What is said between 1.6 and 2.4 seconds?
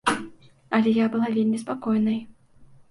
спакойнай.